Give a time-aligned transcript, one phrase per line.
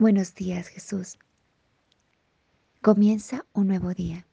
[0.00, 1.18] Buenos días Jesús.
[2.80, 4.26] Comienza un nuevo día.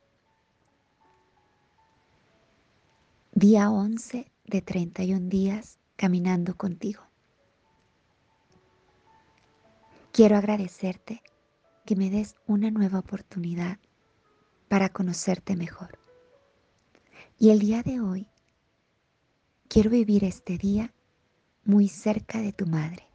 [3.34, 7.04] Día 11 de 31 días caminando contigo.
[10.14, 11.22] Quiero agradecerte
[11.86, 13.78] que me des una nueva oportunidad
[14.70, 16.00] para conocerte mejor.
[17.38, 18.28] Y el día de hoy
[19.68, 20.94] quiero vivir este día
[21.66, 23.06] muy cerca de tu madre.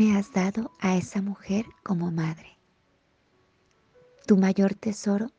[0.00, 2.58] Me has dado a esa mujer como madre.
[4.26, 5.30] Tu mayor tesoro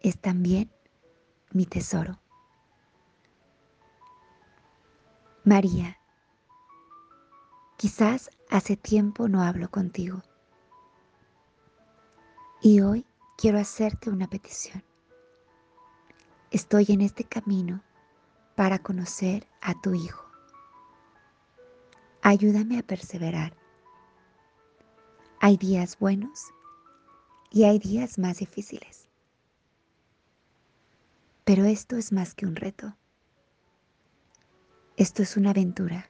[0.00, 0.72] es también
[1.52, 2.18] mi tesoro.
[5.44, 5.98] María,
[7.76, 10.22] quizás hace tiempo no hablo contigo
[12.62, 13.04] y hoy
[13.36, 14.82] quiero hacerte una petición.
[16.50, 17.82] Estoy en este camino
[18.54, 20.33] para conocer a tu Hijo.
[22.26, 23.54] Ayúdame a perseverar.
[25.40, 26.46] Hay días buenos
[27.50, 29.10] y hay días más difíciles.
[31.44, 32.96] Pero esto es más que un reto.
[34.96, 36.08] Esto es una aventura.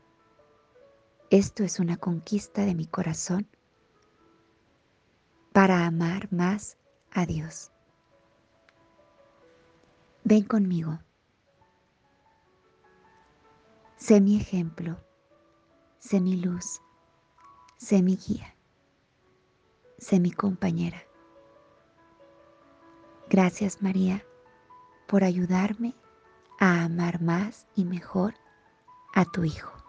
[1.30, 3.48] Esto es una conquista de mi corazón
[5.52, 6.78] para amar más
[7.10, 7.72] a Dios.
[10.22, 11.00] Ven conmigo.
[13.96, 14.96] Sé mi ejemplo
[16.04, 16.82] sé mi luz,
[17.78, 18.54] sé mi guía,
[19.96, 21.02] sé mi compañera.
[23.30, 24.22] Gracias María
[25.06, 25.94] por ayudarme
[26.60, 28.34] a amar más y mejor
[29.14, 29.83] a tu Hijo.